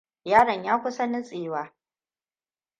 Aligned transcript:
Yaron 0.23 0.63
ya 0.65 0.77
kusa 0.81 1.07
nutsewa. 1.07 1.73